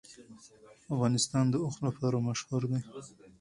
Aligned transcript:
افغانستان 0.93 1.45
د 1.49 1.55
اوښ 1.63 1.75
لپاره 1.87 2.17
مشهور 2.27 2.61
دی. 2.71 2.79